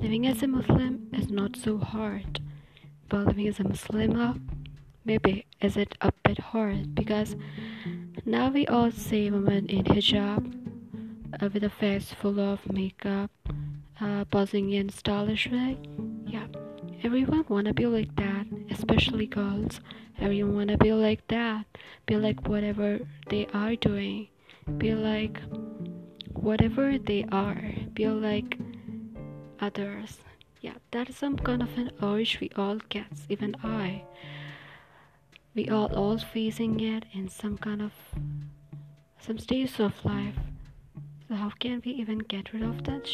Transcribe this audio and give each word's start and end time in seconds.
living 0.00 0.26
as 0.26 0.42
a 0.42 0.46
Muslim 0.46 1.08
is 1.12 1.30
not 1.30 1.56
so 1.56 1.78
hard, 1.78 2.40
but 3.08 3.26
living 3.26 3.48
as 3.48 3.60
a 3.60 3.64
Muslimah, 3.64 4.40
maybe 5.04 5.46
is 5.60 5.76
it 5.76 5.96
a 6.00 6.12
bit 6.24 6.38
hard? 6.38 6.94
Because 6.94 7.34
now 8.24 8.50
we 8.50 8.66
all 8.66 8.90
see 8.90 9.30
women 9.30 9.66
in 9.66 9.84
hijab 9.84 10.52
uh, 11.40 11.48
with 11.52 11.64
a 11.64 11.70
face 11.70 12.12
full 12.12 12.38
of 12.40 12.70
makeup, 12.70 13.30
uh, 14.00 14.24
posing 14.26 14.72
in 14.72 14.90
stylish 14.90 15.48
way. 15.50 15.78
Yeah, 16.26 16.46
everyone 17.02 17.44
wanna 17.48 17.72
be 17.72 17.86
like 17.86 18.14
that, 18.16 18.46
especially 18.70 19.26
girls. 19.26 19.80
Everyone 20.18 20.56
wanna 20.56 20.78
be 20.78 20.92
like 20.92 21.26
that, 21.28 21.64
be 22.06 22.16
like 22.16 22.46
whatever 22.46 23.00
they 23.30 23.46
are 23.54 23.76
doing, 23.76 24.28
be 24.78 24.94
like 24.94 25.40
whatever 26.32 26.98
they 26.98 27.24
are, 27.32 27.62
be 27.94 28.08
like 28.08 28.58
others. 29.60 30.18
Yeah, 30.60 30.74
that 30.90 31.08
is 31.08 31.16
some 31.16 31.36
kind 31.36 31.62
of 31.62 31.76
an 31.76 31.90
urge 32.02 32.40
we 32.40 32.50
all 32.56 32.78
get, 32.88 33.06
even 33.28 33.56
I. 33.62 34.02
We 35.54 35.68
all 35.68 35.94
all 35.94 36.18
facing 36.18 36.80
it 36.80 37.04
in 37.12 37.28
some 37.28 37.56
kind 37.58 37.82
of 37.82 37.92
some 39.18 39.38
stages 39.38 39.80
of 39.80 40.04
life. 40.04 40.36
So 41.28 41.34
how 41.34 41.50
can 41.58 41.82
we 41.84 41.92
even 41.92 42.18
get 42.18 42.52
rid 42.52 42.62
of 42.62 42.84
that? 42.84 43.08